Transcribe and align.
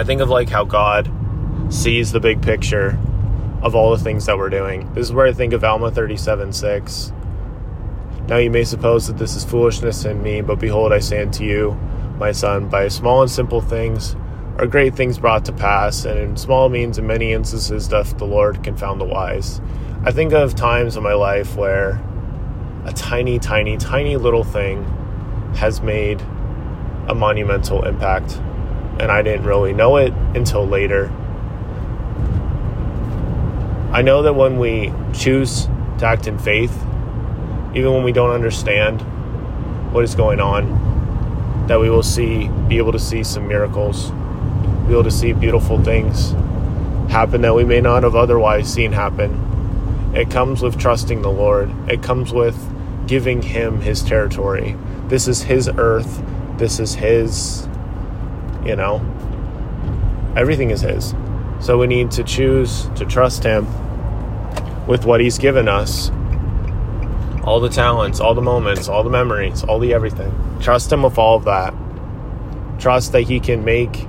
I 0.00 0.02
think 0.02 0.22
of 0.22 0.30
like 0.30 0.48
how 0.48 0.64
God 0.64 1.12
sees 1.68 2.10
the 2.10 2.20
big 2.20 2.40
picture 2.40 2.98
of 3.60 3.74
all 3.74 3.90
the 3.90 4.02
things 4.02 4.24
that 4.24 4.38
we're 4.38 4.48
doing. 4.48 4.90
This 4.94 5.08
is 5.08 5.12
where 5.12 5.26
I 5.26 5.32
think 5.34 5.52
of 5.52 5.62
Alma 5.62 5.90
37 5.90 6.54
6. 6.54 7.12
Now 8.26 8.38
you 8.38 8.50
may 8.50 8.64
suppose 8.64 9.08
that 9.08 9.18
this 9.18 9.36
is 9.36 9.44
foolishness 9.44 10.06
in 10.06 10.22
me, 10.22 10.40
but 10.40 10.58
behold, 10.58 10.94
I 10.94 11.00
say 11.00 11.20
unto 11.20 11.44
you, 11.44 11.78
my 12.16 12.32
son, 12.32 12.70
by 12.70 12.88
small 12.88 13.20
and 13.20 13.30
simple 13.30 13.60
things 13.60 14.16
are 14.56 14.66
great 14.66 14.94
things 14.96 15.18
brought 15.18 15.44
to 15.44 15.52
pass, 15.52 16.06
and 16.06 16.18
in 16.18 16.36
small 16.38 16.70
means 16.70 16.96
in 16.96 17.06
many 17.06 17.34
instances 17.34 17.86
doth 17.86 18.16
the 18.16 18.26
Lord 18.26 18.64
confound 18.64 19.02
the 19.02 19.04
wise. 19.04 19.60
I 20.02 20.12
think 20.12 20.32
of 20.32 20.54
times 20.54 20.96
in 20.96 21.02
my 21.02 21.12
life 21.12 21.56
where 21.56 22.02
a 22.86 22.92
tiny, 22.94 23.38
tiny, 23.38 23.76
tiny 23.76 24.16
little 24.16 24.44
thing 24.44 24.82
has 25.56 25.82
made 25.82 26.22
a 27.06 27.14
monumental 27.14 27.84
impact, 27.84 28.40
and 29.00 29.10
I 29.10 29.22
didn't 29.22 29.46
really 29.46 29.72
know 29.72 29.96
it 29.96 30.12
until 30.34 30.66
later. 30.66 31.10
I 33.92 34.02
know 34.02 34.22
that 34.22 34.34
when 34.34 34.58
we 34.58 34.92
choose 35.12 35.66
to 35.98 36.06
act 36.06 36.26
in 36.26 36.38
faith, 36.38 36.74
even 37.74 37.92
when 37.92 38.04
we 38.04 38.12
don't 38.12 38.30
understand 38.30 39.00
what 39.92 40.04
is 40.04 40.14
going 40.14 40.40
on, 40.40 41.66
that 41.66 41.80
we 41.80 41.90
will 41.90 42.02
see, 42.02 42.48
be 42.68 42.78
able 42.78 42.92
to 42.92 42.98
see 42.98 43.24
some 43.24 43.48
miracles, 43.48 44.10
be 44.86 44.92
able 44.92 45.04
to 45.04 45.10
see 45.10 45.32
beautiful 45.32 45.82
things 45.82 46.34
happen 47.10 47.42
that 47.42 47.54
we 47.54 47.64
may 47.64 47.80
not 47.80 48.04
have 48.04 48.14
otherwise 48.14 48.72
seen 48.72 48.92
happen. 48.92 50.12
It 50.14 50.30
comes 50.30 50.62
with 50.62 50.78
trusting 50.78 51.22
the 51.22 51.30
Lord. 51.30 51.70
It 51.88 52.02
comes 52.02 52.32
with 52.32 52.56
giving 53.06 53.42
Him 53.42 53.80
His 53.80 54.02
territory. 54.02 54.76
This 55.08 55.26
is 55.26 55.42
His 55.42 55.68
earth. 55.68 56.22
This 56.56 56.78
is 56.78 56.94
His, 56.94 57.66
you 58.64 58.76
know, 58.76 59.00
everything 60.36 60.70
is 60.70 60.80
His. 60.80 61.14
So 61.60 61.78
we 61.78 61.86
need 61.86 62.10
to 62.12 62.24
choose 62.24 62.88
to 62.96 63.04
trust 63.04 63.44
Him 63.44 63.66
with 64.86 65.04
what 65.04 65.20
He's 65.20 65.38
given 65.38 65.68
us 65.68 66.10
all 67.44 67.60
the 67.60 67.68
talents, 67.68 68.20
all 68.20 68.34
the 68.34 68.42
moments, 68.42 68.88
all 68.88 69.02
the 69.02 69.10
memories, 69.10 69.64
all 69.64 69.78
the 69.78 69.94
everything. 69.94 70.32
Trust 70.60 70.92
Him 70.92 71.02
with 71.02 71.18
all 71.18 71.36
of 71.36 71.44
that. 71.44 71.74
Trust 72.78 73.12
that 73.12 73.22
He 73.22 73.40
can 73.40 73.64
make 73.64 74.06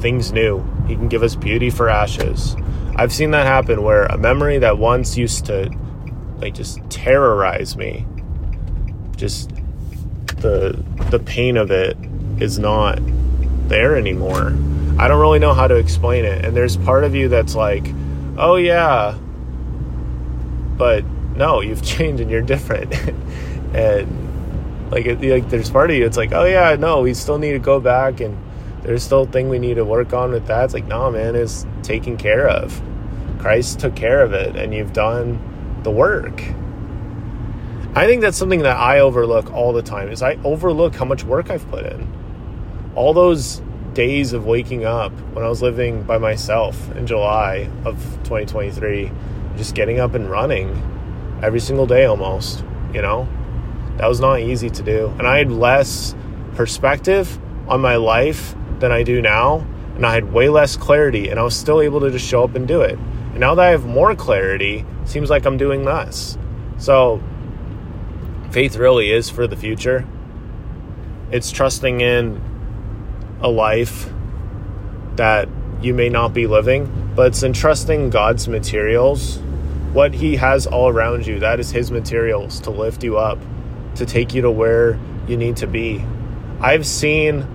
things 0.00 0.32
new. 0.32 0.64
He 0.86 0.96
can 0.96 1.08
give 1.08 1.22
us 1.22 1.36
beauty 1.36 1.70
for 1.70 1.88
ashes. 1.88 2.56
I've 2.96 3.12
seen 3.12 3.30
that 3.30 3.46
happen 3.46 3.82
where 3.82 4.04
a 4.06 4.18
memory 4.18 4.58
that 4.58 4.78
once 4.78 5.16
used 5.16 5.46
to 5.46 5.70
like 6.38 6.54
just 6.54 6.78
terrorize 6.90 7.76
me, 7.76 8.06
just 9.16 9.50
the 10.38 10.84
the 11.10 11.18
pain 11.18 11.56
of 11.56 11.70
it 11.70 11.96
is 12.40 12.58
not 12.58 12.98
there 13.72 13.96
anymore. 13.96 14.54
I 14.98 15.08
don't 15.08 15.20
really 15.20 15.40
know 15.40 15.54
how 15.54 15.66
to 15.66 15.76
explain 15.76 16.24
it. 16.24 16.44
And 16.44 16.56
there's 16.56 16.76
part 16.76 17.02
of 17.02 17.14
you 17.14 17.28
that's 17.28 17.56
like, 17.56 17.88
"Oh 18.36 18.56
yeah." 18.56 19.18
But 20.76 21.04
no, 21.34 21.60
you've 21.60 21.82
changed 21.94 22.20
and 22.20 22.30
you're 22.30 22.42
different. 22.42 22.94
and 23.74 24.90
like 24.92 25.06
it, 25.06 25.20
like 25.22 25.48
there's 25.48 25.70
part 25.70 25.90
of 25.90 25.96
you 25.96 26.06
it's 26.06 26.16
like, 26.16 26.32
"Oh 26.32 26.44
yeah, 26.44 26.76
no, 26.76 27.00
we 27.00 27.14
still 27.14 27.38
need 27.38 27.52
to 27.52 27.58
go 27.58 27.80
back 27.80 28.20
and 28.20 28.36
there's 28.82 29.02
still 29.02 29.22
a 29.22 29.26
thing 29.26 29.48
we 29.48 29.58
need 29.58 29.74
to 29.74 29.84
work 29.84 30.12
on 30.12 30.30
with 30.30 30.46
that." 30.46 30.64
It's 30.66 30.74
like, 30.74 30.86
"No, 30.86 31.10
man, 31.10 31.34
it's 31.34 31.66
taken 31.82 32.16
care 32.16 32.48
of. 32.48 32.80
Christ 33.38 33.80
took 33.80 33.96
care 33.96 34.22
of 34.22 34.32
it 34.34 34.54
and 34.54 34.72
you've 34.72 34.92
done 34.92 35.40
the 35.82 35.90
work." 35.90 36.42
I 37.94 38.06
think 38.06 38.22
that's 38.22 38.38
something 38.38 38.60
that 38.62 38.76
I 38.76 39.00
overlook 39.00 39.52
all 39.52 39.72
the 39.72 39.82
time. 39.82 40.10
Is 40.10 40.22
I 40.22 40.38
overlook 40.44 40.94
how 40.94 41.04
much 41.04 41.24
work 41.24 41.50
I've 41.50 41.68
put 41.70 41.84
in. 41.84 42.21
All 42.94 43.14
those 43.14 43.62
days 43.94 44.32
of 44.32 44.46
waking 44.46 44.84
up 44.84 45.12
when 45.32 45.44
I 45.44 45.48
was 45.48 45.62
living 45.62 46.02
by 46.02 46.18
myself 46.18 46.90
in 46.96 47.06
July 47.06 47.70
of 47.84 47.96
2023, 48.24 49.10
just 49.56 49.74
getting 49.74 50.00
up 50.00 50.14
and 50.14 50.30
running 50.30 50.70
every 51.42 51.60
single 51.60 51.86
day 51.86 52.04
almost, 52.04 52.64
you 52.92 53.02
know? 53.02 53.28
That 53.96 54.08
was 54.08 54.20
not 54.20 54.40
easy 54.40 54.70
to 54.70 54.82
do. 54.82 55.12
And 55.18 55.26
I 55.26 55.38
had 55.38 55.50
less 55.50 56.14
perspective 56.54 57.38
on 57.68 57.80
my 57.80 57.96
life 57.96 58.54
than 58.78 58.92
I 58.92 59.02
do 59.02 59.22
now, 59.22 59.66
and 59.96 60.06
I 60.06 60.14
had 60.14 60.32
way 60.32 60.48
less 60.48 60.76
clarity, 60.76 61.28
and 61.28 61.38
I 61.38 61.42
was 61.42 61.56
still 61.56 61.80
able 61.80 62.00
to 62.00 62.10
just 62.10 62.26
show 62.26 62.42
up 62.44 62.54
and 62.54 62.66
do 62.66 62.80
it. 62.80 62.98
And 62.98 63.40
now 63.40 63.54
that 63.54 63.64
I 63.66 63.70
have 63.70 63.86
more 63.86 64.14
clarity, 64.14 64.84
seems 65.04 65.30
like 65.30 65.46
I'm 65.46 65.56
doing 65.56 65.84
less. 65.84 66.36
So, 66.78 67.22
faith 68.50 68.76
really 68.76 69.12
is 69.12 69.30
for 69.30 69.46
the 69.46 69.56
future. 69.56 70.06
It's 71.30 71.50
trusting 71.50 72.00
in 72.00 72.42
a 73.42 73.48
life 73.48 74.10
that 75.16 75.48
you 75.80 75.94
may 75.94 76.08
not 76.08 76.32
be 76.32 76.46
living, 76.46 77.12
but 77.14 77.28
it's 77.28 77.42
entrusting 77.42 78.10
God's 78.10 78.48
materials, 78.48 79.38
what 79.92 80.14
He 80.14 80.36
has 80.36 80.66
all 80.66 80.88
around 80.88 81.26
you. 81.26 81.40
That 81.40 81.60
is 81.60 81.70
His 81.70 81.90
materials 81.90 82.60
to 82.60 82.70
lift 82.70 83.02
you 83.02 83.18
up, 83.18 83.38
to 83.96 84.06
take 84.06 84.32
you 84.34 84.42
to 84.42 84.50
where 84.50 84.98
you 85.26 85.36
need 85.36 85.56
to 85.58 85.66
be. 85.66 86.04
I've 86.60 86.86
seen 86.86 87.46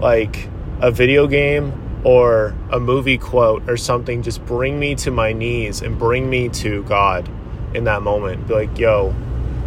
like 0.00 0.48
a 0.80 0.90
video 0.90 1.26
game 1.26 1.72
or 2.04 2.54
a 2.70 2.80
movie 2.80 3.18
quote 3.18 3.68
or 3.70 3.76
something 3.76 4.22
just 4.22 4.44
bring 4.44 4.78
me 4.78 4.94
to 4.96 5.10
my 5.10 5.32
knees 5.32 5.80
and 5.80 5.98
bring 5.98 6.28
me 6.28 6.48
to 6.48 6.82
God 6.84 7.28
in 7.74 7.84
that 7.84 8.02
moment. 8.02 8.48
Be 8.48 8.54
like, 8.54 8.78
yo, 8.78 9.14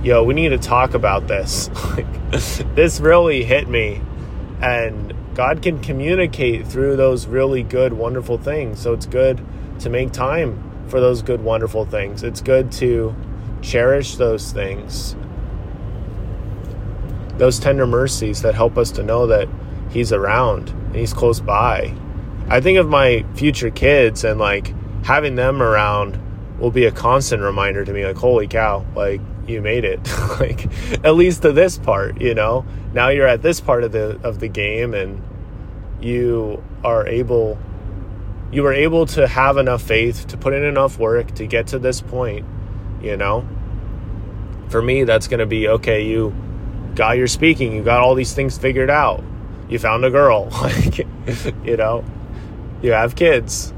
yo, 0.03 0.24
we 0.24 0.34
need 0.34 0.50
to 0.50 0.57
talk 0.57 0.94
about 0.94 1.28
this. 1.28 1.69
like, 1.97 2.31
this 2.75 3.00
really 3.00 3.44
hit 3.44 3.68
me. 3.68 4.02
And 4.62 5.14
God 5.35 5.62
can 5.62 5.81
communicate 5.81 6.66
through 6.66 6.96
those 6.96 7.28
really 7.28 7.62
good, 7.62 7.91
wonderful 7.91 8.38
things. 8.38 8.79
So 8.79 8.94
it's 8.94 9.06
good 9.06 9.46
to 9.79 9.90
make 9.90 10.13
time 10.13 10.88
for 10.88 11.01
those 11.01 11.22
good, 11.22 11.44
wonderful 11.44 11.85
things. 11.85 12.23
It's 12.23 12.40
good 12.40 12.72
to 12.73 13.13
cherish 13.62 14.16
those 14.16 14.53
things, 14.53 15.16
those 17.38 17.59
tender 17.59 17.85
mercies 17.85 18.44
that 18.44 18.56
help 18.56 18.78
us 18.78 18.91
to 18.91 19.03
know 19.03 19.28
that 19.28 19.50
He's 19.90 20.13
around 20.13 20.69
and 20.69 20.95
He's 20.95 21.13
close 21.13 21.41
by. 21.41 21.94
I 22.47 22.62
think 22.62 22.78
of 22.78 22.88
my 22.88 23.25
future 23.34 23.72
kids 23.72 24.24
and 24.24 24.40
like 24.40 24.74
having 25.03 25.35
them 25.35 25.62
around 25.62 26.18
will 26.59 26.71
be 26.71 26.85
a 26.85 26.91
constant 26.91 27.41
reminder 27.41 27.83
to 27.83 27.93
me 27.93 28.05
like, 28.05 28.16
holy 28.16 28.47
cow, 28.47 28.85
like 28.95 29.21
you 29.47 29.61
made 29.61 29.85
it. 29.85 29.99
Like 30.35 30.67
at 31.05 31.16
least 31.16 31.43
to 31.43 31.53
this 31.53 31.77
part 31.77 32.19
you 32.19 32.35
know? 32.35 32.66
Now 32.93 33.07
you're 33.07 33.27
at 33.27 33.41
this 33.41 33.61
part 33.61 33.85
of 33.85 33.93
the 33.93 34.19
of 34.21 34.39
the 34.41 34.49
game 34.49 34.94
and 34.94 35.23
you 36.01 36.61
are 36.83 37.07
able 37.07 37.57
you 38.51 38.63
were 38.63 38.73
able 38.73 39.05
to 39.07 39.27
have 39.27 39.55
enough 39.55 39.81
faith 39.81 40.27
to 40.27 40.38
put 40.38 40.53
in 40.53 40.63
enough 40.63 40.99
work 40.99 41.33
to 41.35 41.47
get 41.47 41.67
to 41.67 41.79
this 41.79 42.01
point 42.01 42.45
you 43.01 43.15
know? 43.15 43.47
For 44.67 44.81
me 44.81 45.05
that's 45.05 45.29
going 45.29 45.39
to 45.39 45.45
be 45.45 45.69
okay 45.69 46.05
you 46.05 46.35
got 46.95 47.17
your 47.17 47.27
speaking 47.27 47.73
you 47.73 47.81
got 47.81 48.01
all 48.01 48.13
these 48.15 48.33
things 48.33 48.57
figured 48.57 48.89
out. 48.89 49.23
You 49.69 49.79
found 49.79 50.03
a 50.03 50.09
girl 50.09 50.49
like 50.61 50.97
you 51.63 51.77
know? 51.77 52.03
You 52.81 52.91
have 52.91 53.15
kids 53.15 53.73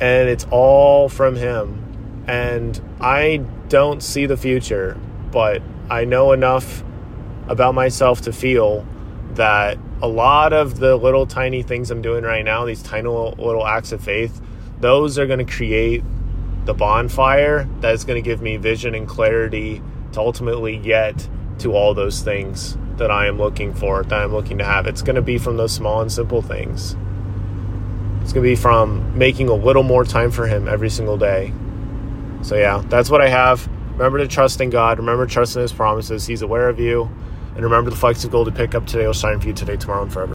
and 0.00 0.28
it's 0.28 0.46
all 0.50 1.08
from 1.08 1.36
him 1.36 2.24
and 2.28 2.78
I 3.00 3.38
don't 3.68 4.02
see 4.02 4.26
the 4.26 4.36
future, 4.36 5.00
but 5.32 5.62
I 5.88 6.04
know 6.04 6.32
enough 6.32 6.84
about 7.48 7.74
myself 7.74 8.20
to 8.22 8.32
feel 8.32 8.86
that 9.32 9.78
a 10.02 10.08
lot 10.08 10.52
of 10.52 10.78
the 10.78 10.96
little 10.96 11.26
tiny 11.26 11.62
things 11.62 11.90
I'm 11.90 12.02
doing 12.02 12.24
right 12.24 12.44
now, 12.44 12.66
these 12.66 12.82
tiny 12.82 13.08
little 13.08 13.66
acts 13.66 13.92
of 13.92 14.04
faith, 14.04 14.42
those 14.78 15.18
are 15.18 15.26
going 15.26 15.44
to 15.44 15.50
create 15.50 16.04
the 16.66 16.74
bonfire 16.74 17.66
that 17.80 17.94
is 17.94 18.04
going 18.04 18.22
to 18.22 18.28
give 18.28 18.42
me 18.42 18.58
vision 18.58 18.94
and 18.94 19.08
clarity 19.08 19.82
to 20.12 20.20
ultimately 20.20 20.76
get 20.76 21.26
to 21.60 21.72
all 21.72 21.94
those 21.94 22.20
things 22.20 22.76
that 22.98 23.10
I 23.10 23.26
am 23.26 23.38
looking 23.38 23.72
for, 23.72 24.02
that 24.02 24.22
I'm 24.22 24.32
looking 24.32 24.58
to 24.58 24.64
have. 24.64 24.86
It's 24.86 25.00
going 25.00 25.16
to 25.16 25.22
be 25.22 25.38
from 25.38 25.56
those 25.56 25.72
small 25.72 26.02
and 26.02 26.12
simple 26.12 26.42
things. 26.42 26.94
It's 28.28 28.34
going 28.34 28.44
to 28.44 28.50
be 28.50 28.56
from 28.56 29.16
making 29.16 29.48
a 29.48 29.54
little 29.54 29.82
more 29.82 30.04
time 30.04 30.30
for 30.30 30.46
Him 30.46 30.68
every 30.68 30.90
single 30.90 31.16
day 31.16 31.54
so, 32.42 32.56
yeah, 32.56 32.82
that's 32.88 33.10
what 33.10 33.20
I 33.20 33.28
have. 33.28 33.66
Remember 33.92 34.18
to 34.18 34.28
trust 34.28 34.60
in 34.60 34.70
God. 34.70 34.98
Remember 34.98 35.26
trusting 35.26 35.60
His 35.60 35.72
promises. 35.72 36.26
He's 36.26 36.42
aware 36.42 36.68
of 36.68 36.78
you. 36.78 37.10
And 37.54 37.64
remember 37.64 37.90
the 37.90 37.96
flecks 37.96 38.22
of 38.24 38.30
gold 38.30 38.46
to 38.46 38.52
pick 38.52 38.74
up 38.74 38.86
today 38.86 39.06
will 39.06 39.12
shine 39.12 39.40
for 39.40 39.48
you 39.48 39.52
today, 39.52 39.76
tomorrow, 39.76 40.02
and 40.02 40.12
forever. 40.12 40.26